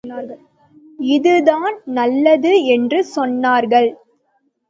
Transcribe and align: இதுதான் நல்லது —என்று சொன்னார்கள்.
இதுதான் 1.09 1.75
நல்லது 1.91 2.51
—என்று 2.65 2.99
சொன்னார்கள். 3.15 3.89